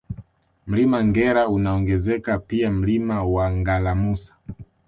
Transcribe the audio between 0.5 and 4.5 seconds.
Mlima Ngera unaongezeka pia Mlima wa Ngalamusa